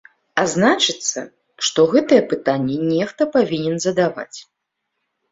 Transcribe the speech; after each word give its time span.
А 0.41 0.43
значыцца, 0.51 1.19
што 1.67 1.83
гэтыя 1.91 2.21
пытанні 2.31 2.77
нехта 2.93 3.27
павінен 3.35 3.77
задаваць. 3.85 4.39